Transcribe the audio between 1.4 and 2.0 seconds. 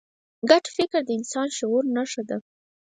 د شعور